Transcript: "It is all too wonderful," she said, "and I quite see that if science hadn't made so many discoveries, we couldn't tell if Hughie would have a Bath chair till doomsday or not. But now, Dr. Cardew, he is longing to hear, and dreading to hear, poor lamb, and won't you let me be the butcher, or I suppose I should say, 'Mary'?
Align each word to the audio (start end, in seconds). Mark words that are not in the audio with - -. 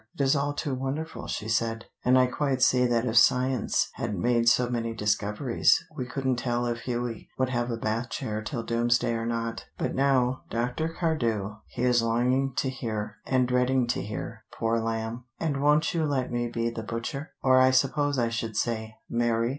"It 0.17 0.21
is 0.23 0.35
all 0.35 0.55
too 0.55 0.73
wonderful," 0.73 1.27
she 1.27 1.47
said, 1.47 1.85
"and 2.03 2.17
I 2.17 2.25
quite 2.25 2.63
see 2.63 2.87
that 2.87 3.05
if 3.05 3.17
science 3.17 3.89
hadn't 3.93 4.19
made 4.19 4.49
so 4.49 4.67
many 4.67 4.95
discoveries, 4.95 5.77
we 5.95 6.07
couldn't 6.07 6.37
tell 6.37 6.65
if 6.65 6.79
Hughie 6.87 7.29
would 7.37 7.49
have 7.49 7.69
a 7.69 7.77
Bath 7.77 8.09
chair 8.09 8.41
till 8.41 8.63
doomsday 8.63 9.11
or 9.11 9.27
not. 9.27 9.67
But 9.77 9.93
now, 9.93 10.41
Dr. 10.49 10.89
Cardew, 10.89 11.51
he 11.67 11.83
is 11.83 12.01
longing 12.01 12.55
to 12.55 12.69
hear, 12.71 13.17
and 13.27 13.47
dreading 13.47 13.85
to 13.89 14.01
hear, 14.01 14.43
poor 14.51 14.79
lamb, 14.79 15.25
and 15.39 15.61
won't 15.61 15.93
you 15.93 16.03
let 16.03 16.31
me 16.31 16.47
be 16.47 16.71
the 16.71 16.81
butcher, 16.81 17.33
or 17.43 17.59
I 17.59 17.69
suppose 17.69 18.17
I 18.17 18.29
should 18.29 18.57
say, 18.57 18.95
'Mary'? 19.07 19.49